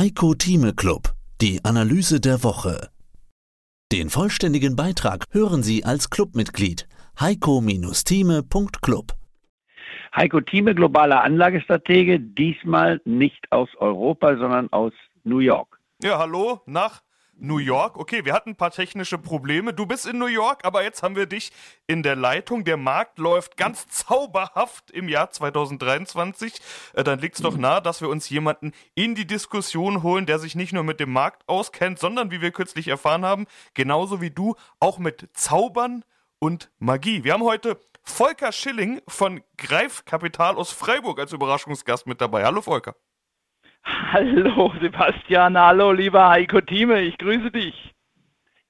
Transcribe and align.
Heiko 0.00 0.32
Thieme 0.32 0.72
Club, 0.72 1.12
die 1.42 1.60
Analyse 1.62 2.20
der 2.22 2.42
Woche. 2.42 2.88
Den 3.92 4.08
vollständigen 4.08 4.74
Beitrag 4.74 5.26
hören 5.30 5.62
Sie 5.62 5.84
als 5.84 6.08
Clubmitglied 6.08 6.88
heiko-thieme.club. 7.20 9.12
Heiko 10.16 10.40
Thieme, 10.40 10.74
globaler 10.74 11.22
Anlagestratege, 11.22 12.18
diesmal 12.18 13.02
nicht 13.04 13.52
aus 13.52 13.68
Europa, 13.76 14.38
sondern 14.38 14.72
aus 14.72 14.94
New 15.24 15.40
York. 15.40 15.78
Ja, 16.02 16.18
hallo, 16.18 16.62
nach 16.64 17.02
New 17.40 17.58
York. 17.58 17.96
Okay, 17.96 18.24
wir 18.24 18.32
hatten 18.32 18.50
ein 18.50 18.56
paar 18.56 18.70
technische 18.70 19.18
Probleme. 19.18 19.72
Du 19.72 19.86
bist 19.86 20.06
in 20.06 20.18
New 20.18 20.26
York, 20.26 20.64
aber 20.64 20.82
jetzt 20.82 21.02
haben 21.02 21.16
wir 21.16 21.26
dich 21.26 21.52
in 21.86 22.02
der 22.02 22.16
Leitung. 22.16 22.64
Der 22.64 22.76
Markt 22.76 23.18
läuft 23.18 23.56
ganz 23.56 23.88
zauberhaft 23.88 24.90
im 24.90 25.08
Jahr 25.08 25.30
2023. 25.30 26.60
Äh, 26.94 27.04
dann 27.04 27.18
liegt 27.18 27.36
es 27.36 27.42
doch 27.42 27.56
nahe, 27.56 27.82
dass 27.82 28.00
wir 28.00 28.08
uns 28.08 28.28
jemanden 28.28 28.72
in 28.94 29.14
die 29.14 29.26
Diskussion 29.26 30.02
holen, 30.02 30.26
der 30.26 30.38
sich 30.38 30.54
nicht 30.54 30.72
nur 30.72 30.84
mit 30.84 31.00
dem 31.00 31.12
Markt 31.12 31.48
auskennt, 31.48 31.98
sondern, 31.98 32.30
wie 32.30 32.40
wir 32.40 32.52
kürzlich 32.52 32.88
erfahren 32.88 33.24
haben, 33.24 33.46
genauso 33.74 34.20
wie 34.20 34.30
du, 34.30 34.54
auch 34.78 34.98
mit 34.98 35.28
Zaubern 35.32 36.04
und 36.38 36.70
Magie. 36.78 37.24
Wir 37.24 37.32
haben 37.32 37.44
heute 37.44 37.80
Volker 38.02 38.52
Schilling 38.52 39.00
von 39.08 39.42
Greif 39.56 40.04
Kapital 40.04 40.56
aus 40.56 40.72
Freiburg 40.72 41.18
als 41.20 41.32
Überraschungsgast 41.32 42.06
mit 42.06 42.20
dabei. 42.20 42.44
Hallo 42.44 42.62
Volker. 42.62 42.94
Hallo 44.12 44.72
Sebastian, 44.80 45.56
hallo 45.56 45.92
lieber 45.92 46.28
Heiko 46.28 46.60
Thieme, 46.60 47.00
ich 47.02 47.16
grüße 47.18 47.50
dich. 47.50 47.74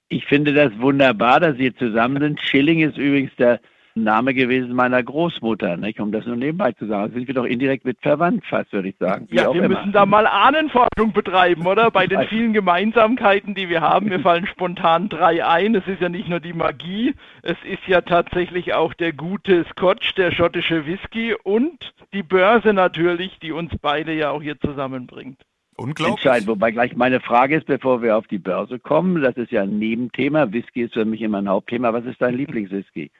Ich 0.09 0.27
finde 0.27 0.53
das 0.53 0.77
wunderbar, 0.79 1.41
dass 1.41 1.57
Sie 1.57 1.75
zusammen 1.75 2.21
sind. 2.21 2.41
Schilling 2.41 2.81
ist 2.81 2.99
übrigens 2.99 3.35
der 3.37 3.61
Name 3.95 4.35
gewesen 4.35 4.75
meiner 4.75 5.03
Großmutter, 5.03 5.77
nicht? 5.77 6.01
um 6.01 6.13
das 6.13 6.27
nur 6.27 6.37
nebenbei 6.37 6.73
zu 6.73 6.87
sagen. 6.87 7.13
Da 7.13 7.19
sind 7.19 7.27
wir 7.27 7.35
doch 7.35 7.45
indirekt 7.45 7.85
mit 7.85 7.99
verwandt, 8.01 8.45
fast 8.47 8.73
würde 8.73 8.89
ich 8.89 8.97
sagen. 8.99 9.27
Wie 9.31 9.37
ja, 9.37 9.53
wir 9.53 9.65
immer. 9.65 9.79
müssen 9.79 9.93
da 9.93 10.07
mal 10.07 10.27
Ahnenforschung 10.27 11.13
betreiben, 11.13 11.67
oder? 11.67 11.91
Bei 11.91 12.07
den 12.07 12.27
vielen 12.29 12.53
Gemeinsamkeiten, 12.53 13.55
die 13.55 13.69
wir 13.69 13.81
haben. 13.81 14.09
Mir 14.09 14.21
fallen 14.21 14.47
spontan 14.47 15.09
drei 15.09 15.45
ein. 15.45 15.75
Es 15.75 15.87
ist 15.87 16.01
ja 16.01 16.09
nicht 16.09 16.29
nur 16.29 16.41
die 16.41 16.53
Magie, 16.53 17.15
es 17.43 17.57
ist 17.65 17.87
ja 17.87 18.01
tatsächlich 18.01 18.75
auch 18.75 18.95
der 18.95 19.13
gute 19.13 19.65
Scotch, 19.71 20.15
der 20.15 20.33
schottische 20.33 20.87
Whisky 20.87 21.35
und 21.43 21.93
die 22.13 22.23
Börse 22.23 22.73
natürlich, 22.73 23.39
die 23.41 23.53
uns 23.53 23.73
beide 23.81 24.13
ja 24.13 24.31
auch 24.31 24.43
hier 24.43 24.59
zusammenbringt. 24.59 25.41
Unglaublich. 25.81 26.25
Entscheidend. 26.27 26.49
Wobei 26.49 26.73
gleich 26.73 26.95
meine 26.95 27.21
Frage 27.21 27.57
ist, 27.57 27.67
bevor 27.67 28.03
wir 28.03 28.17
auf 28.19 28.27
die 28.27 28.39
Börse 28.39 28.79
kommen, 28.79 29.23
das 29.23 29.37
ist 29.37 29.51
ja 29.51 29.63
ein 29.63 29.79
Nebenthema. 29.79 30.53
Whisky 30.53 30.83
ist 30.83 30.93
für 30.93 31.07
mich 31.07 31.23
immer 31.23 31.39
ein 31.39 31.49
Hauptthema. 31.49 31.93
Was 31.95 32.05
ist 32.05 32.21
dein 32.21 32.35
Lieblingswhisky? 32.37 33.11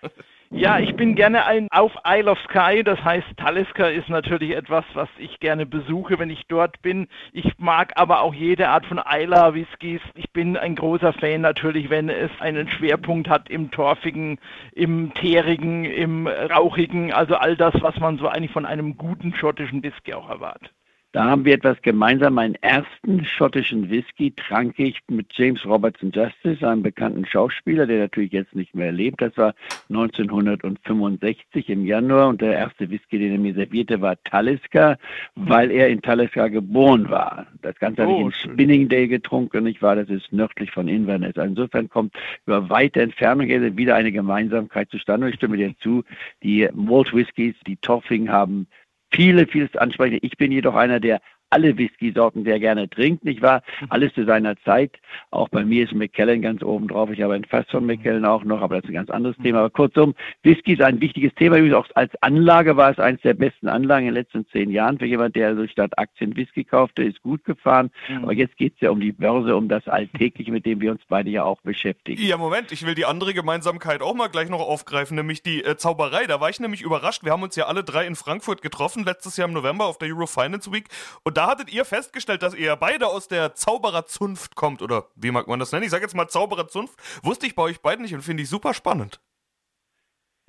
Ja, 0.53 0.81
ich 0.81 0.97
bin 0.97 1.15
gerne 1.15 1.47
ein 1.47 1.69
auf 1.71 1.93
Isle 2.05 2.33
of 2.33 2.39
Skye, 2.41 2.83
das 2.83 3.03
heißt 3.05 3.37
Talisker 3.37 3.93
ist 3.93 4.09
natürlich 4.09 4.51
etwas, 4.51 4.85
was 4.95 5.09
ich 5.17 5.39
gerne 5.39 5.65
besuche, 5.65 6.19
wenn 6.19 6.29
ich 6.29 6.43
dort 6.49 6.83
bin. 6.83 7.07
Ich 7.33 7.57
mag 7.59 7.93
aber 7.95 8.21
auch 8.21 8.35
jede 8.35 8.69
Art 8.69 8.85
von 8.85 8.99
Isla 8.99 9.55
Whiskys. 9.55 10.01
Ich 10.17 10.33
bin 10.33 10.57
ein 10.57 10.75
großer 10.75 11.13
Fan 11.13 11.41
natürlich, 11.41 11.89
wenn 11.89 12.09
es 12.09 12.33
einen 12.41 12.69
Schwerpunkt 12.69 13.29
hat 13.29 13.49
im 13.49 13.71
torfigen, 13.71 14.41
im 14.73 15.15
teerigen, 15.15 15.85
im 15.85 16.27
rauchigen, 16.27 17.13
also 17.13 17.37
all 17.37 17.57
das, 17.57 17.75
was 17.81 17.97
man 18.01 18.19
so 18.19 18.27
eigentlich 18.27 18.53
von 18.53 18.67
einem 18.67 18.97
guten 18.97 19.33
schottischen 19.35 19.85
Whisky 19.85 20.15
auch 20.15 20.29
erwartet. 20.29 20.73
Da 21.13 21.25
haben 21.25 21.45
wir 21.45 21.55
etwas 21.55 21.83
gemeinsam. 21.83 22.35
Meinen 22.35 22.55
ersten 22.57 23.25
schottischen 23.25 23.91
Whisky 23.91 24.31
trank 24.31 24.79
ich 24.79 25.01
mit 25.09 25.27
James 25.33 25.67
Robertson 25.67 26.13
Justice, 26.13 26.67
einem 26.67 26.85
bekannten 26.85 27.27
Schauspieler, 27.27 27.87
der 27.87 27.99
natürlich 27.99 28.31
jetzt 28.31 28.55
nicht 28.55 28.77
mehr 28.77 28.93
lebt. 28.93 29.21
Das 29.21 29.37
war 29.37 29.55
1965 29.89 31.69
im 31.69 31.85
Januar 31.85 32.29
und 32.29 32.41
der 32.41 32.53
erste 32.53 32.89
Whisky, 32.91 33.19
den 33.19 33.33
er 33.33 33.39
mir 33.39 33.55
servierte, 33.55 34.01
war 34.01 34.23
Talisker, 34.23 34.99
weil 35.35 35.73
er 35.73 35.89
in 35.89 36.01
Talisker 36.01 36.49
geboren 36.49 37.11
war. 37.11 37.49
Das 37.63 37.77
Ganze 37.81 38.03
oh, 38.03 38.05
habe 38.05 38.31
ich 38.31 38.45
in 38.47 38.53
Spinningdale 38.53 39.09
getrunken, 39.09 39.65
nicht 39.65 39.83
wahr? 39.83 39.97
Das 39.97 40.09
ist 40.09 40.33
nördlich 40.33 40.71
von 40.71 40.87
Inverness. 40.87 41.35
Insofern 41.37 41.89
kommt 41.89 42.15
über 42.47 42.71
weite 42.71 43.03
Entfernung 43.03 43.49
wieder 43.49 43.97
eine 43.97 44.13
Gemeinsamkeit 44.13 44.89
zustande. 44.91 45.31
Ich 45.31 45.35
stimme 45.35 45.57
dir 45.57 45.75
zu, 45.81 46.05
die 46.45 46.69
Malt 46.73 47.13
Whiskys, 47.13 47.57
die 47.67 47.77
Toffing 47.79 48.31
haben 48.31 48.69
viele, 49.13 49.47
vieles 49.47 49.75
ansprechen. 49.77 50.19
Ich 50.23 50.37
bin 50.37 50.53
jedoch 50.53 50.75
einer, 50.75 51.01
der 51.01 51.21
alle 51.51 51.77
Whisky-Sorten 51.77 52.45
sehr 52.45 52.61
gerne 52.61 52.89
trinkt, 52.89 53.25
nicht 53.25 53.43
wahr? 53.43 53.63
Alles 53.89 54.15
zu 54.15 54.25
seiner 54.25 54.57
Zeit. 54.63 54.93
Auch 55.31 55.49
bei 55.49 55.65
mir 55.65 55.85
ist 55.85 55.95
Macallan 55.95 56.43
ganz 56.43 56.63
oben 56.63 56.89
drauf. 56.89 57.11
Ich 57.11 57.21
habe 57.23 57.35
ein 57.35 57.45
Fass 57.45 57.67
von 57.71 57.87
Macallan 57.87 58.25
auch 58.25 58.45
noch, 58.45 58.63
aber 58.63 58.77
das 58.77 58.85
ist 58.85 58.91
ein 58.91 58.95
ganz 58.95 59.11
anderes. 59.11 59.37
Thema. 59.43 59.61
Aber 59.61 59.71
kurzum, 59.71 60.15
Whisky 60.43 60.75
ist 60.75 60.83
ein 60.83 61.01
wichtiges 61.01 61.35
Thema. 61.35 61.57
Übrigens 61.57 61.77
auch 61.77 61.87
als 61.95 62.13
Anlage 62.23 62.77
war 62.77 62.91
es 62.91 62.99
eines 62.99 63.21
der 63.23 63.35
besten 63.35 63.69
Anlagen 63.69 64.07
in 64.07 64.15
den 64.15 64.23
letzten 64.23 64.47
zehn 64.49 64.71
Jahren. 64.71 64.99
Für 64.99 65.07
jemand, 65.07 65.37
der 65.37 65.49
also 65.49 65.67
statt 65.67 65.99
Aktien 65.99 66.37
Whisky 66.37 66.65
kaufte, 66.65 67.03
ist 67.03 67.23
gut 67.23 67.45
gefahren. 67.45 67.91
Mhm. 68.09 68.25
Aber 68.25 68.33
jetzt 68.33 68.57
geht 68.57 68.75
es 68.75 68.81
ja 68.81 68.91
um 68.91 69.01
die 69.01 69.13
Börse, 69.13 69.57
um 69.57 69.69
das 69.69 69.87
Alltägliche, 69.89 70.53
mit 70.53 70.67
dem 70.67 70.81
wir 70.81 70.91
uns 70.91 71.03
beide 71.09 71.31
ja 71.31 71.45
auch 71.45 71.61
beschäftigen. 71.63 72.23
Ja, 72.23 72.37
Moment, 72.37 72.73
ich 72.73 72.87
will 72.87 72.95
die 72.95 73.05
andere 73.05 73.35
Gemeinsamkeit 73.35 74.03
auch 74.03 74.15
mal 74.15 74.29
gleich 74.29 74.49
noch 74.49 74.61
aufgreifen, 74.61 75.17
nämlich 75.17 75.43
die 75.43 75.65
äh, 75.65 75.77
Zauberei. 75.77 76.27
Da 76.27 76.41
war 76.41 76.51
ich 76.51 76.61
nämlich 76.61 76.83
überrascht. 76.83 77.25
Wir 77.25 77.33
haben 77.33 77.43
uns 77.43 77.57
ja 77.57 77.67
alle 77.67 77.85
drei 77.85 78.07
in 78.07 78.17
Frankfurt 78.17 78.63
getroffen, 78.63 79.05
letztes 79.05 79.37
Jahr 79.37 79.49
im 79.49 79.55
November 79.55 79.87
auf 79.87 79.99
der 79.99 80.09
Euro 80.09 80.27
Finance 80.27 80.71
Week. 80.73 80.87
Und 81.25 81.37
da 81.41 81.47
hattet 81.47 81.73
ihr 81.73 81.87
festgestellt, 81.87 82.43
dass 82.43 82.55
ihr 82.55 82.77
beide 82.77 83.07
aus 83.07 83.27
der 83.27 83.55
Zaubererzunft 83.55 84.57
kommt, 84.57 84.83
oder 84.83 85.07
wie 85.17 85.31
mag 85.31 85.49
man 85.49 85.59
das 85.59 85.73
nennen? 85.73 85.85
Ich 85.85 85.91
sage 85.91 86.03
jetzt 86.03 86.15
mal 86.15 86.29
Zaubererzunft. 86.29 86.95
Wusste 87.23 87.47
ich 87.47 87.55
bei 87.55 87.63
euch 87.63 87.81
beiden 87.81 88.03
nicht 88.03 88.13
und 88.13 88.21
finde 88.21 88.43
ich 88.43 88.51
super 88.51 88.75
spannend. 88.75 89.21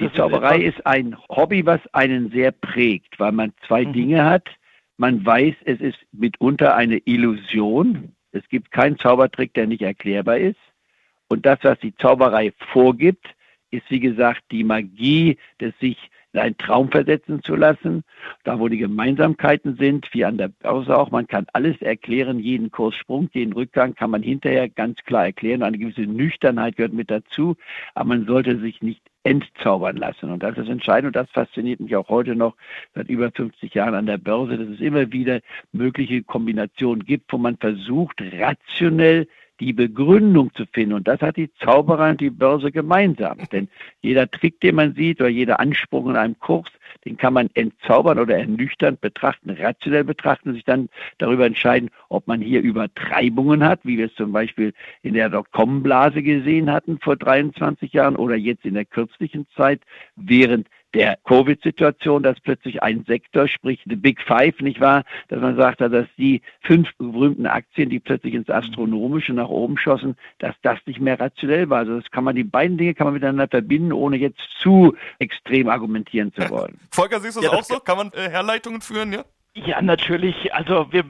Die 0.02 0.12
Zauberei 0.12 0.60
ist 0.60 0.86
ein 0.86 1.16
Hobby, 1.30 1.66
was 1.66 1.80
einen 1.94 2.30
sehr 2.32 2.52
prägt, 2.52 3.22
weil 3.22 3.32
man 3.32 3.54
zwei 3.68 3.86
mhm. 3.86 3.94
Dinge 3.94 4.26
hat. 4.26 4.50
Man 4.98 5.26
weiß, 5.26 5.56
es 5.64 5.80
ist 5.80 5.98
mitunter 6.12 6.76
eine 6.76 6.98
Illusion. 7.06 8.14
Es 8.34 8.46
gibt 8.50 8.72
keinen 8.72 9.00
Zaubertrick, 9.00 9.54
der 9.54 9.68
nicht 9.68 9.84
erklärbar 9.84 10.40
ist. 10.40 10.60
Und 11.30 11.46
das, 11.46 11.60
was 11.62 11.80
die 11.80 11.96
Zauberei 11.96 12.52
vorgibt, 12.74 13.28
ist 13.70 13.90
wie 13.90 14.02
gesagt 14.02 14.44
die 14.52 14.66
Magie 14.66 15.38
des 15.62 15.74
sich 15.80 15.98
in 16.34 16.58
Traum 16.58 16.90
versetzen 16.90 17.44
zu 17.44 17.56
lassen. 17.56 18.04
Da, 18.44 18.60
wo 18.60 18.68
die 18.68 18.78
Gemeinsamkeiten 18.78 19.76
sind, 19.76 20.08
wie 20.14 20.26
an 20.26 20.38
der 20.38 20.48
Börse 20.48 20.98
auch, 20.98 21.12
man 21.12 21.28
kann 21.28 21.48
alles 21.54 21.82
erklären, 21.82 22.40
jeden 22.40 22.72
Kurssprung, 22.72 23.30
jeden 23.34 23.54
Rückgang 23.54 23.96
kann 23.96 24.12
man 24.12 24.24
hinterher 24.24 24.70
ganz 24.70 24.98
klar 25.06 25.26
erklären. 25.26 25.64
Eine 25.64 25.78
gewisse 25.78 26.02
Nüchternheit 26.02 26.78
gehört 26.78 26.94
mit 26.94 27.12
dazu, 27.12 27.56
aber 27.94 28.10
man 28.10 28.26
sollte 28.26 28.60
sich 28.60 28.82
nicht 28.82 29.02
entzaubern 29.24 29.98
lassen. 29.98 30.32
Und 30.32 30.42
das 30.42 30.58
ist 30.58 30.70
entscheidend 30.70 31.08
und 31.08 31.16
das 31.16 31.30
fasziniert 31.32 31.80
mich 31.80 31.96
auch 31.96 32.10
heute 32.10 32.36
noch 32.36 32.56
seit 32.96 33.10
über 33.10 33.32
50 33.32 33.74
Jahren 33.74 33.94
an 33.94 34.08
der 34.08 34.18
Börse, 34.18 34.58
dass 34.58 34.68
es 34.68 34.80
immer 34.80 35.12
wieder 35.12 35.42
mögliche 35.72 36.24
Kombinationen 36.24 37.06
gibt, 37.06 37.32
wo 37.32 37.38
man 37.38 37.58
versucht, 37.58 38.22
rationell 38.40 39.28
die 39.62 39.74
Begründung 39.74 40.54
zu 40.56 40.66
finden. 40.74 40.94
Und 40.94 41.08
das 41.08 41.22
hat 41.22 41.38
die 41.38 41.54
Zauberer 41.54 42.10
und 42.10 42.20
die 42.20 42.32
Börse 42.32 42.72
gemeinsam. 42.72 43.38
Denn 43.52 43.70
jeder 44.02 44.30
Trick, 44.30 44.60
den 44.60 44.76
man 44.76 44.96
sieht 44.96 45.22
oder 45.22 45.30
jeder 45.30 45.60
Anspruch 45.60 46.10
in 46.10 46.18
einem 46.18 46.38
Kurs, 46.40 46.68
den 47.06 47.16
kann 47.16 47.34
man 47.34 47.50
entzaubern 47.54 48.20
oder 48.20 48.38
ernüchternd 48.38 49.00
betrachten, 49.00 49.52
rationell 49.52 50.04
betrachten 50.04 50.50
und 50.50 50.56
sich 50.56 50.66
dann 50.66 50.90
darüber 51.20 51.46
entscheiden, 51.46 51.90
ob 52.10 52.28
man 52.28 52.42
hier 52.42 52.62
Übertreibungen 52.62 53.64
hat, 53.64 53.80
wie 53.84 53.98
wir 53.98 54.08
es 54.08 54.16
zum 54.16 54.32
Beispiel 54.32 54.74
in 55.02 55.14
der 55.14 55.30
Dotcom-Blase 55.30 56.22
gesehen 56.22 56.72
hatten 56.72 57.00
vor 57.00 57.16
23 57.16 57.94
Jahren 57.94 58.16
oder 58.16 58.36
jetzt 58.36 58.66
in 58.66 58.74
der 58.74 58.86
kürzlichen 58.86 59.48
Zeit, 59.56 59.82
während 60.16 60.68
der 60.94 61.18
Covid-Situation, 61.26 62.24
dass 62.24 62.40
plötzlich 62.40 62.84
ein 62.84 63.06
Sektor, 63.06 63.48
sprich 63.48 63.82
the 63.86 63.96
Big 63.96 64.22
Five, 64.22 64.60
nicht 64.60 64.80
wahr, 64.80 65.04
dass 65.30 65.40
man 65.40 65.56
sagt, 65.56 65.82
dass 65.82 66.08
die 66.18 66.42
fünf 66.62 66.90
berühmten 66.98 67.46
Aktien, 67.46 67.90
die 67.90 68.00
plötzlich 68.00 68.34
ins 68.34 68.50
Astronomische 68.50 69.34
nach 69.34 69.50
oben 69.50 69.78
schossen, 69.78 70.16
dass 70.40 70.56
das 70.62 70.80
nicht 70.86 71.00
mehr 71.00 71.20
rationell 71.20 71.70
war. 71.70 71.80
Also 71.80 72.00
das 72.00 72.12
kann 72.12 72.24
man, 72.24 72.36
die 72.36 72.44
beiden 72.44 72.78
Dinge 72.78 72.94
kann 72.94 73.08
man 73.08 73.14
miteinander 73.14 73.48
verbinden, 73.48 73.94
ohne 73.94 74.18
jetzt 74.18 74.42
zu 74.60 74.96
extrem 75.20 75.70
argumentieren 75.70 76.34
zu 76.34 76.42
wollen. 76.50 76.80
Volker, 76.92 77.20
siehst 77.20 77.38
du 77.38 77.42
das 77.42 77.52
ja, 77.52 77.58
auch 77.58 77.64
so? 77.64 77.80
Kann 77.80 77.98
man 77.98 78.12
äh, 78.14 78.30
Herleitungen 78.30 78.82
führen, 78.82 79.14
ja? 79.14 79.24
Ja, 79.54 79.82
natürlich. 79.82 80.54
Also 80.54 80.88
wir 80.92 81.04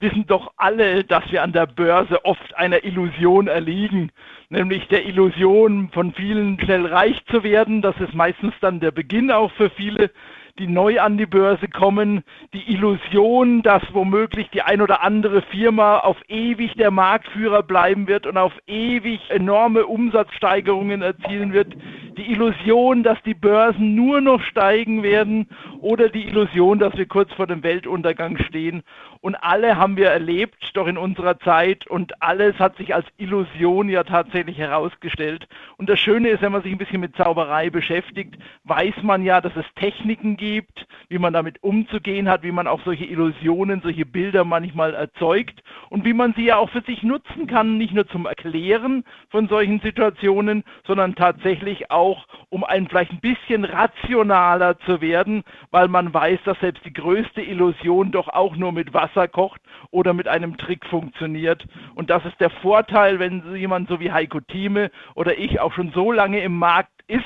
wissen 0.00 0.26
doch 0.26 0.52
alle, 0.56 1.04
dass 1.04 1.30
wir 1.30 1.42
an 1.42 1.52
der 1.52 1.66
Börse 1.66 2.24
oft 2.24 2.56
einer 2.56 2.84
Illusion 2.84 3.48
erliegen, 3.48 4.10
nämlich 4.48 4.86
der 4.88 5.06
Illusion 5.06 5.90
von 5.92 6.12
vielen 6.14 6.60
schnell 6.60 6.86
reich 6.86 7.24
zu 7.30 7.42
werden. 7.42 7.82
Das 7.82 7.96
ist 7.98 8.14
meistens 8.14 8.54
dann 8.60 8.80
der 8.80 8.90
Beginn 8.90 9.30
auch 9.30 9.52
für 9.52 9.70
viele, 9.70 10.10
die 10.58 10.68
neu 10.68 11.00
an 11.00 11.18
die 11.18 11.26
Börse 11.26 11.68
kommen. 11.68 12.22
Die 12.52 12.72
Illusion, 12.72 13.62
dass 13.62 13.82
womöglich 13.92 14.48
die 14.50 14.62
ein 14.62 14.80
oder 14.80 15.02
andere 15.02 15.42
Firma 15.42 15.98
auf 15.98 16.16
ewig 16.28 16.74
der 16.74 16.90
Marktführer 16.90 17.62
bleiben 17.62 18.06
wird 18.06 18.26
und 18.26 18.36
auf 18.36 18.52
ewig 18.66 19.20
enorme 19.30 19.86
Umsatzsteigerungen 19.86 21.02
erzielen 21.02 21.52
wird. 21.52 21.74
die 22.16 22.30
Illusion, 22.30 23.02
dass 23.02 23.20
die 23.24 23.34
Börsen 23.34 23.96
nur 23.96 24.20
noch 24.20 24.40
steigen 24.42 25.02
werden 25.02 25.48
oder 25.80 26.08
die 26.08 26.28
Illusion, 26.28 26.78
dass 26.78 26.96
wir 26.96 27.06
kurz 27.06 27.32
vor 27.32 27.48
dem 27.48 27.64
Weltuntergang 27.64 28.38
stehen. 28.38 28.84
Und 29.20 29.34
alle 29.34 29.76
haben 29.76 29.96
wir 29.96 30.10
erlebt, 30.10 30.70
doch 30.74 30.86
in 30.86 30.96
unserer 30.96 31.40
Zeit 31.40 31.88
und 31.88 32.22
alles 32.22 32.56
hat 32.60 32.76
sich 32.76 32.94
als 32.94 33.06
Illusion 33.16 33.88
ja 33.88 34.04
tatsächlich 34.04 34.58
herausgestellt. 34.58 35.48
Und 35.76 35.88
das 35.88 35.98
Schöne 35.98 36.28
ist, 36.28 36.42
wenn 36.42 36.52
man 36.52 36.62
sich 36.62 36.70
ein 36.70 36.78
bisschen 36.78 37.00
mit 37.00 37.16
Zauberei 37.16 37.70
beschäftigt, 37.70 38.36
weiß 38.62 39.02
man 39.02 39.24
ja, 39.24 39.40
dass 39.40 39.56
es 39.56 39.64
Techniken 39.74 40.36
gibt, 40.36 40.43
wie 41.08 41.18
man 41.18 41.32
damit 41.32 41.62
umzugehen 41.62 42.28
hat, 42.28 42.42
wie 42.42 42.52
man 42.52 42.66
auch 42.66 42.80
solche 42.84 43.04
Illusionen, 43.04 43.80
solche 43.82 44.06
Bilder 44.06 44.44
manchmal 44.44 44.94
erzeugt 44.94 45.62
und 45.90 46.04
wie 46.04 46.12
man 46.12 46.34
sie 46.34 46.46
ja 46.46 46.56
auch 46.56 46.70
für 46.70 46.82
sich 46.82 47.02
nutzen 47.02 47.46
kann, 47.46 47.78
nicht 47.78 47.94
nur 47.94 48.06
zum 48.08 48.26
Erklären 48.26 49.04
von 49.30 49.48
solchen 49.48 49.80
Situationen, 49.80 50.64
sondern 50.86 51.14
tatsächlich 51.14 51.90
auch, 51.90 52.26
um 52.48 52.64
ein 52.64 52.88
vielleicht 52.88 53.12
ein 53.12 53.20
bisschen 53.20 53.64
rationaler 53.64 54.78
zu 54.80 55.00
werden, 55.00 55.44
weil 55.70 55.88
man 55.88 56.12
weiß, 56.12 56.40
dass 56.44 56.58
selbst 56.60 56.84
die 56.84 56.92
größte 56.92 57.42
Illusion 57.42 58.10
doch 58.12 58.28
auch 58.28 58.56
nur 58.56 58.72
mit 58.72 58.92
Wasser 58.94 59.28
kocht 59.28 59.60
oder 59.90 60.14
mit 60.14 60.28
einem 60.28 60.56
Trick 60.56 60.84
funktioniert. 60.86 61.64
Und 61.94 62.10
das 62.10 62.24
ist 62.24 62.40
der 62.40 62.50
Vorteil, 62.50 63.18
wenn 63.18 63.56
jemand 63.56 63.88
so 63.88 64.00
wie 64.00 64.12
Heiko 64.12 64.40
Thieme 64.40 64.90
oder 65.14 65.38
ich 65.38 65.60
auch 65.60 65.72
schon 65.72 65.92
so 65.92 66.12
lange 66.12 66.40
im 66.40 66.58
Markt 66.58 66.93
ist, 67.06 67.24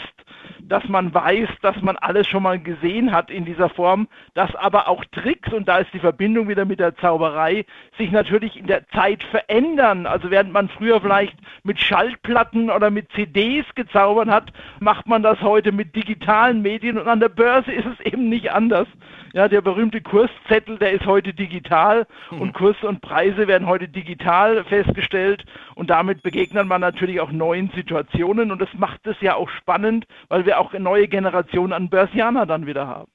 dass 0.61 0.87
man 0.89 1.15
weiß, 1.15 1.49
dass 1.63 1.81
man 1.83 1.97
alles 1.97 2.27
schon 2.27 2.43
mal 2.43 2.59
gesehen 2.59 3.13
hat 3.13 3.31
in 3.31 3.45
dieser 3.45 3.69
Form, 3.69 4.09
dass 4.35 4.55
aber 4.55 4.89
auch 4.89 5.05
Tricks, 5.07 5.53
und 5.53 5.69
da 5.69 5.79
ist 5.79 5.93
die 5.93 5.99
Verbindung 5.99 6.49
wieder 6.49 6.65
mit 6.65 6.81
der 6.81 6.97
Zauberei, 6.97 7.65
sich 7.97 8.11
natürlich 8.11 8.57
in 8.57 8.67
der 8.67 8.87
Zeit 8.89 9.23
verändern. 9.25 10.07
Also 10.07 10.31
während 10.31 10.53
man 10.53 10.69
früher 10.69 11.01
vielleicht 11.01 11.37
mit 11.63 11.81
Schallplatten 11.81 12.71
oder 12.71 12.91
mit 12.91 13.11
CDs 13.13 13.65
gezaubert 13.75 14.29
hat, 14.29 14.53
macht 14.81 15.07
man 15.07 15.23
das 15.23 15.41
heute 15.41 15.73
mit 15.73 15.95
digitalen 15.95 16.61
Medien 16.63 16.99
und 16.99 17.09
an 17.09 17.21
der 17.21 17.29
Börse 17.31 17.73
ist 17.73 17.87
es 17.87 18.01
eben 18.05 18.29
nicht 18.29 18.53
anders. 18.53 18.89
Ja, 19.35 19.49
der 19.49 19.61
berühmte 19.61 20.01
Kurszettel, 20.01 20.79
der 20.79 20.93
ist 20.93 21.07
heute 21.07 21.35
digital 21.35 22.07
mhm. 22.31 22.41
und 22.41 22.55
Kurs 22.55 22.77
und 22.83 23.01
Preise 23.01 23.47
werden 23.47 23.67
heute 23.67 23.89
digital 23.89 24.65
festgestellt 24.65 25.45
und 25.75 25.91
damit 25.91 26.23
begegnet 26.23 26.67
man 26.67 26.81
natürlich 26.81 27.21
auch 27.21 27.31
neuen 27.31 27.71
Situationen 27.75 28.51
und 28.51 28.61
das 28.61 28.73
macht 28.77 29.07
es 29.07 29.21
ja 29.21 29.35
auch 29.35 29.49
spannend, 29.51 30.07
weil 30.29 30.47
wir 30.47 30.59
auch 30.59 30.73
eine 30.73 30.83
neue 30.83 31.09
Generation 31.09 31.73
an 31.73 31.91
Börsianer 31.91 32.47
dann 32.47 32.67
wieder 32.67 32.87
haben. 32.87 33.11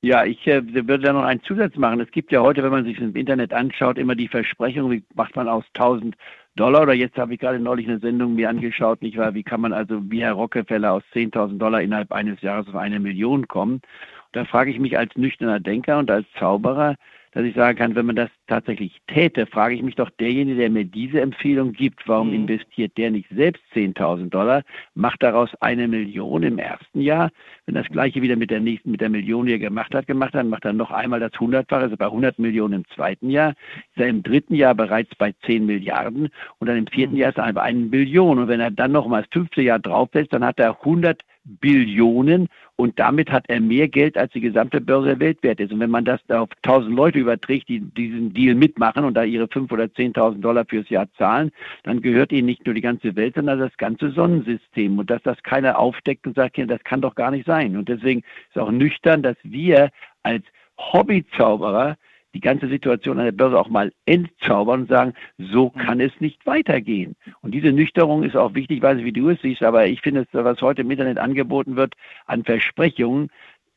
Ja, 0.00 0.24
ich 0.24 0.46
äh, 0.46 0.62
würde 0.64 1.00
da 1.00 1.12
noch 1.12 1.24
einen 1.24 1.42
Zusatz 1.42 1.74
machen. 1.74 1.98
Es 2.00 2.12
gibt 2.12 2.30
ja 2.30 2.40
heute, 2.40 2.62
wenn 2.62 2.70
man 2.70 2.84
sich 2.84 3.00
im 3.00 3.16
Internet 3.16 3.52
anschaut, 3.52 3.98
immer 3.98 4.14
die 4.14 4.28
Versprechung, 4.28 4.92
wie 4.92 5.02
macht 5.14 5.34
man 5.34 5.48
aus 5.48 5.64
1000 5.74 6.14
Dollar 6.54 6.82
oder 6.82 6.94
jetzt 6.94 7.16
habe 7.16 7.34
ich 7.34 7.40
gerade 7.40 7.58
neulich 7.58 7.88
eine 7.88 7.98
Sendung 7.98 8.34
mir 8.34 8.48
angeschaut, 8.48 9.02
nicht 9.02 9.16
wahr? 9.16 9.34
Wie 9.34 9.44
kann 9.44 9.60
man 9.60 9.72
also 9.72 10.00
wie 10.10 10.22
Herr 10.22 10.32
Rockefeller 10.32 10.92
aus 10.92 11.02
10.000 11.14 11.58
Dollar 11.58 11.82
innerhalb 11.82 12.12
eines 12.12 12.40
Jahres 12.42 12.68
auf 12.68 12.76
eine 12.76 13.00
Million 13.00 13.48
kommen? 13.48 13.80
Da 14.32 14.44
frage 14.44 14.70
ich 14.70 14.78
mich 14.78 14.98
als 14.98 15.14
nüchterner 15.16 15.60
Denker 15.60 15.98
und 15.98 16.10
als 16.10 16.26
Zauberer, 16.38 16.96
dass 17.32 17.44
ich 17.44 17.54
sagen 17.54 17.78
kann, 17.78 17.94
wenn 17.94 18.06
man 18.06 18.16
das 18.16 18.30
tatsächlich 18.48 19.00
täte, 19.06 19.46
frage 19.46 19.74
ich 19.74 19.82
mich 19.82 19.94
doch, 19.94 20.10
derjenige, 20.18 20.58
der 20.58 20.70
mir 20.70 20.84
diese 20.84 21.20
Empfehlung 21.20 21.72
gibt, 21.72 22.06
warum 22.08 22.28
mhm. 22.28 22.34
investiert 22.34 22.96
der 22.96 23.10
nicht 23.10 23.28
selbst 23.30 23.62
10.000 23.74 24.30
Dollar, 24.30 24.62
macht 24.94 25.22
daraus 25.22 25.50
eine 25.60 25.86
Million 25.86 26.42
im 26.42 26.58
ersten 26.58 27.00
Jahr, 27.00 27.30
wenn 27.66 27.74
das 27.74 27.86
gleiche 27.88 28.22
wieder 28.22 28.36
mit 28.36 28.50
der 28.50 28.60
nächsten, 28.60 28.90
mit 28.90 29.00
der 29.00 29.10
Million, 29.10 29.46
die 29.46 29.52
er 29.52 29.58
gemacht 29.58 29.94
hat, 29.94 30.06
gemacht 30.06 30.34
hat, 30.34 30.46
macht 30.46 30.64
er 30.64 30.72
noch 30.72 30.90
einmal 30.90 31.20
das 31.20 31.38
Hundertfache, 31.38 31.82
also 31.82 31.96
bei 31.96 32.06
100 32.06 32.38
Millionen 32.38 32.74
im 32.74 32.84
zweiten 32.94 33.30
Jahr, 33.30 33.50
ist 33.94 34.00
er 34.00 34.08
im 34.08 34.22
dritten 34.22 34.54
Jahr 34.54 34.74
bereits 34.74 35.14
bei 35.16 35.32
10 35.46 35.66
Milliarden 35.66 36.28
und 36.58 36.66
dann 36.66 36.78
im 36.78 36.86
vierten 36.86 37.14
mhm. 37.14 37.20
Jahr 37.20 37.30
ist 37.30 37.38
er 37.38 37.52
bei 37.52 37.62
1 37.62 37.90
Billion 37.90 38.38
und 38.38 38.48
wenn 38.48 38.60
er 38.60 38.70
dann 38.70 38.92
noch 38.92 39.06
mal 39.06 39.22
das 39.22 39.30
fünfte 39.32 39.62
Jahr 39.62 39.78
draufsetzt, 39.78 40.32
dann 40.32 40.44
hat 40.44 40.58
er 40.58 40.78
100 40.78 41.22
Billionen 41.60 42.48
und 42.76 42.98
damit 42.98 43.30
hat 43.30 43.44
er 43.48 43.60
mehr 43.60 43.88
Geld, 43.88 44.16
als 44.16 44.32
die 44.32 44.40
gesamte 44.40 44.80
Börse 44.80 45.08
der 45.08 45.20
Welt 45.20 45.42
wert 45.42 45.60
ist. 45.60 45.72
Und 45.72 45.80
wenn 45.80 45.90
man 45.90 46.04
das 46.04 46.20
auf 46.28 46.48
1000 46.62 46.94
Leute 46.94 47.18
überträgt, 47.18 47.68
die 47.68 47.80
diesen 47.80 48.32
Deal 48.38 48.54
mitmachen 48.54 49.04
und 49.04 49.14
da 49.14 49.24
ihre 49.24 49.46
5.000 49.46 49.72
oder 49.72 49.84
10.000 49.84 50.40
Dollar 50.40 50.64
fürs 50.64 50.88
Jahr 50.88 51.10
zahlen, 51.18 51.50
dann 51.82 52.00
gehört 52.00 52.30
ihnen 52.30 52.46
nicht 52.46 52.64
nur 52.64 52.74
die 52.74 52.80
ganze 52.80 53.16
Welt, 53.16 53.34
sondern 53.34 53.58
das 53.58 53.76
ganze 53.76 54.10
Sonnensystem. 54.10 54.98
Und 54.98 55.10
dass 55.10 55.22
das 55.22 55.42
keiner 55.42 55.78
aufdeckt 55.78 56.26
und 56.26 56.36
sagt, 56.36 56.58
das 56.58 56.84
kann 56.84 57.00
doch 57.00 57.14
gar 57.16 57.32
nicht 57.32 57.46
sein. 57.46 57.76
Und 57.76 57.88
deswegen 57.88 58.22
ist 58.48 58.58
auch 58.58 58.70
nüchtern, 58.70 59.22
dass 59.22 59.36
wir 59.42 59.90
als 60.22 60.44
Hobbyzauberer 60.78 61.96
die 62.34 62.40
ganze 62.40 62.68
Situation 62.68 63.18
an 63.18 63.24
der 63.24 63.32
Börse 63.32 63.58
auch 63.58 63.68
mal 63.68 63.90
entzaubern 64.06 64.82
und 64.82 64.88
sagen, 64.88 65.14
so 65.38 65.72
mhm. 65.74 65.80
kann 65.80 66.00
es 66.00 66.12
nicht 66.20 66.46
weitergehen. 66.46 67.16
Und 67.40 67.52
diese 67.52 67.72
Nüchterung 67.72 68.22
ist 68.22 68.36
auch 68.36 68.54
wichtig, 68.54 68.82
weiß 68.82 68.96
nicht, 68.96 69.06
wie 69.06 69.12
du 69.12 69.30
es 69.30 69.40
siehst, 69.40 69.62
aber 69.62 69.86
ich 69.86 70.00
finde, 70.02 70.26
was 70.32 70.60
heute 70.60 70.82
im 70.82 70.90
Internet 70.90 71.18
angeboten 71.18 71.76
wird 71.76 71.94
an 72.26 72.44
Versprechungen, 72.44 73.30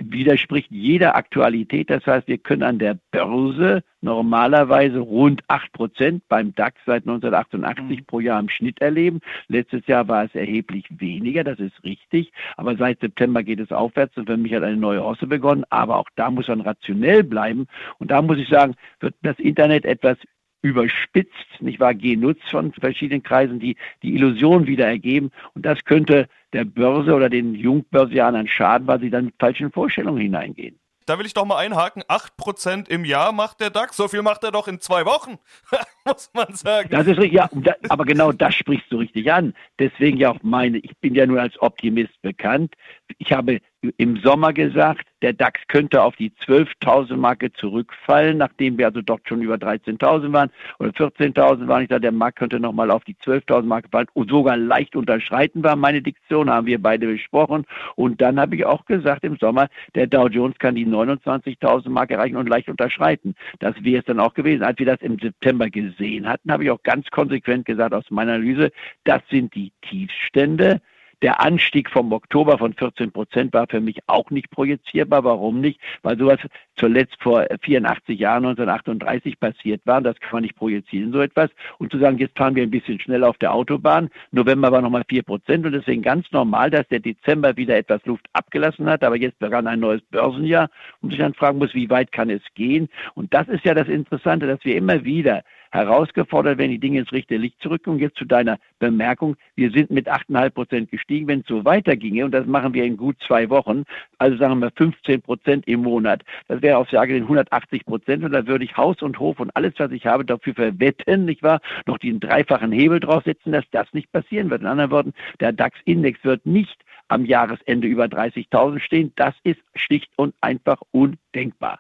widerspricht 0.09 0.71
jeder 0.71 1.15
Aktualität. 1.15 1.89
Das 1.89 2.05
heißt, 2.05 2.27
wir 2.27 2.37
können 2.37 2.63
an 2.63 2.79
der 2.79 2.97
Börse 3.11 3.83
normalerweise 4.01 4.99
rund 4.99 5.43
8 5.47 5.71
Prozent 5.73 6.23
beim 6.27 6.55
DAX 6.55 6.79
seit 6.85 7.03
1988 7.03 7.99
mhm. 7.99 8.05
pro 8.05 8.19
Jahr 8.19 8.39
im 8.39 8.49
Schnitt 8.49 8.81
erleben. 8.81 9.19
Letztes 9.47 9.85
Jahr 9.87 10.07
war 10.07 10.25
es 10.25 10.33
erheblich 10.33 10.85
weniger, 10.89 11.43
das 11.43 11.59
ist 11.59 11.83
richtig. 11.83 12.31
Aber 12.57 12.75
seit 12.75 12.99
September 12.99 13.43
geht 13.43 13.59
es 13.59 13.71
aufwärts 13.71 14.17
und 14.17 14.27
für 14.27 14.37
mich 14.37 14.53
hat 14.53 14.63
eine 14.63 14.77
neue 14.77 15.03
Hosse 15.03 15.27
begonnen. 15.27 15.65
Aber 15.69 15.97
auch 15.97 16.09
da 16.15 16.31
muss 16.31 16.47
man 16.47 16.61
rationell 16.61 17.23
bleiben. 17.23 17.67
Und 17.99 18.11
da 18.11 18.21
muss 18.21 18.37
ich 18.37 18.49
sagen, 18.49 18.75
wird 18.99 19.15
das 19.21 19.37
Internet 19.39 19.85
etwas 19.85 20.17
überspitzt, 20.61 21.31
nicht 21.59 21.79
wahr, 21.79 21.95
genutzt 21.95 22.49
von 22.49 22.71
verschiedenen 22.73 23.23
Kreisen, 23.23 23.59
die 23.59 23.75
die 24.03 24.13
Illusion 24.13 24.67
wieder 24.67 24.87
ergeben. 24.87 25.31
Und 25.53 25.65
das 25.65 25.83
könnte 25.85 26.27
der 26.53 26.65
Börse 26.65 27.13
oder 27.13 27.29
den 27.29 27.55
Jungbörsianern 27.55 28.47
schaden, 28.47 28.87
weil 28.87 28.99
sie 28.99 29.09
dann 29.09 29.25
mit 29.25 29.35
falschen 29.39 29.71
Vorstellungen 29.71 30.21
hineingehen. 30.21 30.77
Da 31.07 31.17
will 31.17 31.25
ich 31.25 31.33
doch 31.33 31.45
mal 31.45 31.57
einhaken. 31.57 32.03
8% 32.03 32.87
im 32.89 33.05
Jahr 33.05 33.31
macht 33.31 33.59
der 33.59 33.69
DAX. 33.71 33.97
So 33.97 34.07
viel 34.07 34.21
macht 34.21 34.43
er 34.43 34.51
doch 34.51 34.67
in 34.67 34.79
zwei 34.79 35.05
Wochen, 35.05 35.39
muss 36.05 36.29
man 36.33 36.53
sagen. 36.53 36.89
Das 36.91 37.07
ist 37.07 37.17
richtig, 37.17 37.33
ja, 37.33 37.49
aber 37.89 38.05
genau 38.05 38.31
das 38.31 38.53
sprichst 38.53 38.91
du 38.91 38.97
richtig 38.97 39.31
an. 39.31 39.53
Deswegen 39.79 40.17
ja 40.17 40.31
auch 40.31 40.39
meine, 40.43 40.77
ich 40.77 40.95
bin 40.99 41.15
ja 41.15 41.25
nur 41.25 41.41
als 41.41 41.59
Optimist 41.61 42.21
bekannt. 42.21 42.75
Ich 43.17 43.31
habe 43.31 43.59
im 43.97 44.17
Sommer 44.17 44.53
gesagt, 44.53 45.07
der 45.21 45.33
DAX 45.33 45.59
könnte 45.67 46.03
auf 46.03 46.15
die 46.15 46.31
12.000 46.31 47.15
Marke 47.15 47.51
zurückfallen, 47.53 48.37
nachdem 48.37 48.77
wir 48.77 48.87
also 48.87 49.01
dort 49.01 49.27
schon 49.27 49.41
über 49.41 49.55
13.000 49.55 50.31
waren 50.33 50.49
oder 50.79 50.89
14.000 50.91 51.67
waren. 51.67 51.83
Ich 51.83 51.89
dachte, 51.89 52.01
der 52.01 52.11
Markt 52.11 52.39
könnte 52.39 52.59
nochmal 52.59 52.91
auf 52.91 53.03
die 53.03 53.15
12.000 53.15 53.63
Marke 53.63 53.89
fallen 53.89 54.07
und 54.13 54.29
sogar 54.29 54.57
leicht 54.57 54.95
unterschreiten 54.95 55.63
war. 55.63 55.75
Meine 55.75 56.01
Diktion 56.01 56.49
haben 56.49 56.67
wir 56.67 56.81
beide 56.81 57.07
besprochen. 57.07 57.65
Und 57.95 58.21
dann 58.21 58.39
habe 58.39 58.55
ich 58.55 58.65
auch 58.65 58.85
gesagt 58.85 59.23
im 59.23 59.37
Sommer, 59.37 59.67
der 59.95 60.07
Dow 60.07 60.27
Jones 60.27 60.57
kann 60.59 60.75
die 60.75 60.85
29.000 60.85 61.89
Marke 61.89 62.15
erreichen 62.15 62.37
und 62.37 62.49
leicht 62.49 62.69
unterschreiten. 62.69 63.35
Das 63.59 63.75
wäre 63.83 63.99
es 63.99 64.05
dann 64.05 64.19
auch 64.19 64.33
gewesen. 64.33 64.63
Als 64.63 64.77
wir 64.79 64.85
das 64.85 65.01
im 65.01 65.17
September 65.19 65.69
gesehen 65.69 66.27
hatten, 66.27 66.51
habe 66.51 66.63
ich 66.63 66.71
auch 66.71 66.83
ganz 66.83 67.07
konsequent 67.09 67.65
gesagt 67.65 67.93
aus 67.93 68.09
meiner 68.09 68.33
Analyse, 68.33 68.71
das 69.03 69.21
sind 69.29 69.53
die 69.55 69.71
Tiefstände. 69.81 70.81
Der 71.21 71.39
Anstieg 71.39 71.89
vom 71.91 72.11
Oktober 72.13 72.57
von 72.57 72.73
14 72.73 73.11
Prozent 73.11 73.53
war 73.53 73.67
für 73.67 73.79
mich 73.79 73.99
auch 74.07 74.29
nicht 74.31 74.49
projizierbar. 74.49 75.23
Warum 75.23 75.61
nicht? 75.61 75.79
Weil 76.01 76.17
sowas 76.17 76.39
zuletzt 76.81 77.15
vor 77.19 77.45
84 77.61 78.19
Jahren, 78.19 78.43
1938 78.43 79.39
passiert 79.39 79.81
war. 79.85 80.01
Das 80.01 80.19
kann 80.19 80.31
man 80.33 80.41
nicht 80.41 80.55
projizieren, 80.55 81.13
so 81.13 81.21
etwas. 81.21 81.51
Und 81.77 81.91
zu 81.91 81.99
sagen, 81.99 82.17
jetzt 82.17 82.37
fahren 82.37 82.55
wir 82.55 82.63
ein 82.63 82.71
bisschen 82.71 82.99
schneller 82.99 83.29
auf 83.29 83.37
der 83.37 83.53
Autobahn. 83.53 84.09
November 84.31 84.71
war 84.71 84.81
nochmal 84.81 85.03
4 85.07 85.21
Prozent 85.21 85.65
und 85.65 85.73
deswegen 85.73 86.01
ganz 86.01 86.29
normal, 86.31 86.71
dass 86.71 86.87
der 86.87 86.99
Dezember 86.99 87.55
wieder 87.55 87.77
etwas 87.77 88.03
Luft 88.05 88.25
abgelassen 88.33 88.89
hat. 88.89 89.03
Aber 89.03 89.15
jetzt 89.15 89.37
begann 89.37 89.67
ein 89.67 89.79
neues 89.79 90.01
Börsenjahr 90.09 90.69
und 91.01 91.11
sich 91.11 91.19
dann 91.19 91.35
fragen 91.35 91.59
muss, 91.59 91.75
wie 91.75 91.89
weit 91.89 92.11
kann 92.11 92.31
es 92.31 92.41
gehen? 92.55 92.89
Und 93.13 93.31
das 93.31 93.47
ist 93.47 93.63
ja 93.63 93.75
das 93.75 93.87
Interessante, 93.87 94.47
dass 94.47 94.65
wir 94.65 94.75
immer 94.75 95.05
wieder 95.05 95.43
herausgefordert 95.71 96.57
werden, 96.57 96.71
die 96.71 96.79
Dinge 96.79 96.99
ins 96.99 97.11
richtige 97.11 97.39
Licht 97.39 97.61
zurück. 97.61 97.87
Und 97.87 97.99
jetzt 97.99 98.17
zu 98.17 98.25
deiner 98.25 98.59
Bemerkung, 98.79 99.37
wir 99.55 99.71
sind 99.71 99.89
mit 99.89 100.09
8,5 100.09 100.49
Prozent 100.49 100.91
gestiegen. 100.91 101.27
Wenn 101.27 101.39
es 101.41 101.47
so 101.47 101.63
weiterginge, 101.65 102.25
und 102.25 102.31
das 102.31 102.45
machen 102.45 102.73
wir 102.73 102.83
in 102.83 102.97
gut 102.97 103.17
zwei 103.25 103.49
Wochen, 103.49 103.83
also 104.17 104.37
sagen 104.37 104.59
wir 104.59 104.71
15 104.75 105.21
Prozent 105.21 105.67
im 105.67 105.81
Monat, 105.81 106.23
das 106.47 106.61
wäre 106.61 106.70
aufs 106.77 106.91
Jahr 106.91 107.07
gesehen 107.07 107.23
180 107.23 107.85
Prozent. 107.85 108.23
Und 108.23 108.31
da 108.31 108.47
würde 108.47 108.65
ich 108.65 108.77
Haus 108.77 109.01
und 109.01 109.19
Hof 109.19 109.39
und 109.39 109.55
alles, 109.55 109.73
was 109.77 109.91
ich 109.91 110.05
habe, 110.05 110.25
dafür 110.25 110.53
verwetten, 110.53 111.25
nicht 111.25 111.43
wahr, 111.43 111.61
noch 111.85 111.97
den 111.97 112.19
dreifachen 112.19 112.71
Hebel 112.71 112.99
draufsetzen, 112.99 113.51
dass 113.51 113.65
das 113.71 113.87
nicht 113.93 114.11
passieren 114.11 114.49
wird. 114.49 114.61
In 114.61 114.67
anderen 114.67 114.91
Worten, 114.91 115.13
der 115.39 115.51
DAX-Index 115.51 116.23
wird 116.23 116.45
nicht 116.45 116.83
am 117.07 117.25
Jahresende 117.25 117.87
über 117.87 118.05
30.000 118.05 118.79
stehen. 118.79 119.13
Das 119.15 119.35
ist 119.43 119.59
schlicht 119.75 120.11
und 120.15 120.33
einfach 120.41 120.81
undenkbar. 120.91 121.79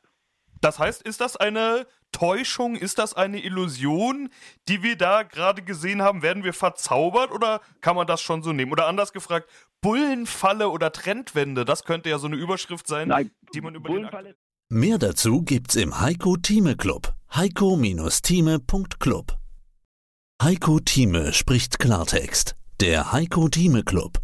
Das 0.61 0.77
heißt, 0.77 1.01
ist 1.01 1.21
das 1.21 1.37
eine 1.37 1.87
Täuschung? 2.11 2.75
Ist 2.75 2.99
das 2.99 3.15
eine 3.15 3.43
Illusion, 3.43 4.29
die 4.67 4.83
wir 4.83 4.95
da 4.95 5.23
gerade 5.23 5.63
gesehen 5.63 6.01
haben? 6.01 6.21
Werden 6.21 6.43
wir 6.43 6.53
verzaubert 6.53 7.31
oder 7.31 7.61
kann 7.81 7.95
man 7.95 8.05
das 8.05 8.21
schon 8.21 8.43
so 8.43 8.53
nehmen? 8.53 8.71
Oder 8.71 8.87
anders 8.87 9.11
gefragt, 9.11 9.49
Bullenfalle 9.81 10.69
oder 10.69 10.91
Trendwende, 10.91 11.65
das 11.65 11.83
könnte 11.83 12.09
ja 12.09 12.19
so 12.19 12.27
eine 12.27 12.35
Überschrift 12.35 12.87
sein, 12.87 13.07
Nein, 13.07 13.31
die 13.53 13.61
man 13.61 13.73
über 13.73 13.89
Bullenfalle. 13.89 14.35
Mehr 14.73 14.97
dazu 14.97 15.41
gibt's 15.41 15.75
im 15.75 15.99
Heiko 15.99 16.37
Thieme 16.37 16.77
Club. 16.77 17.13
heiko-thieme.club 17.35 19.37
Heiko 20.41 20.79
Thieme 20.79 21.33
spricht 21.33 21.77
Klartext. 21.77 22.55
Der 22.79 23.11
Heiko 23.11 23.49
Thieme 23.49 23.83
Club. 23.83 24.21